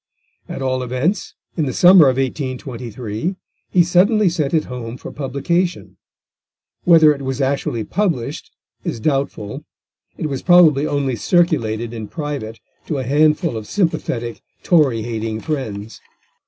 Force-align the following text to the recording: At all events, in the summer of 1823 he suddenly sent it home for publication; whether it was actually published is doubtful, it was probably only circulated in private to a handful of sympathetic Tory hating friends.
At 0.49 0.63
all 0.63 0.81
events, 0.81 1.35
in 1.55 1.67
the 1.67 1.73
summer 1.73 2.05
of 2.09 2.17
1823 2.17 3.35
he 3.69 3.83
suddenly 3.83 4.29
sent 4.29 4.51
it 4.51 4.63
home 4.65 4.97
for 4.97 5.11
publication; 5.11 5.95
whether 6.85 7.13
it 7.13 7.21
was 7.21 7.39
actually 7.39 7.83
published 7.83 8.49
is 8.83 8.99
doubtful, 8.99 9.63
it 10.17 10.25
was 10.25 10.41
probably 10.41 10.87
only 10.87 11.15
circulated 11.15 11.93
in 11.93 12.07
private 12.07 12.59
to 12.87 12.97
a 12.97 13.03
handful 13.03 13.55
of 13.55 13.67
sympathetic 13.67 14.41
Tory 14.63 15.03
hating 15.03 15.39
friends. 15.39 16.01